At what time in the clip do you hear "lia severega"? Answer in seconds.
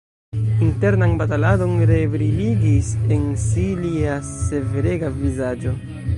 3.83-5.15